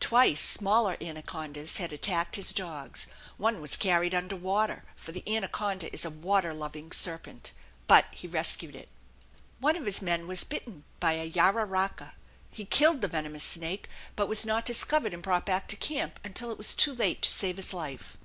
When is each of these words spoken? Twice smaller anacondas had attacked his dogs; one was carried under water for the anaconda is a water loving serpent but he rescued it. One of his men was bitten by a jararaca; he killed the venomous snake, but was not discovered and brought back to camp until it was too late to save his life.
Twice 0.00 0.40
smaller 0.40 0.96
anacondas 1.00 1.76
had 1.76 1.92
attacked 1.92 2.34
his 2.34 2.52
dogs; 2.52 3.06
one 3.36 3.60
was 3.60 3.76
carried 3.76 4.12
under 4.12 4.34
water 4.34 4.82
for 4.96 5.12
the 5.12 5.22
anaconda 5.32 5.88
is 5.94 6.04
a 6.04 6.10
water 6.10 6.52
loving 6.52 6.90
serpent 6.90 7.52
but 7.86 8.06
he 8.10 8.26
rescued 8.26 8.74
it. 8.74 8.88
One 9.60 9.76
of 9.76 9.86
his 9.86 10.02
men 10.02 10.26
was 10.26 10.42
bitten 10.42 10.82
by 10.98 11.12
a 11.12 11.30
jararaca; 11.30 12.14
he 12.50 12.64
killed 12.64 13.02
the 13.02 13.06
venomous 13.06 13.44
snake, 13.44 13.88
but 14.16 14.26
was 14.26 14.44
not 14.44 14.66
discovered 14.66 15.14
and 15.14 15.22
brought 15.22 15.46
back 15.46 15.68
to 15.68 15.76
camp 15.76 16.18
until 16.24 16.50
it 16.50 16.58
was 16.58 16.74
too 16.74 16.92
late 16.92 17.22
to 17.22 17.30
save 17.30 17.56
his 17.56 17.72
life. 17.72 18.16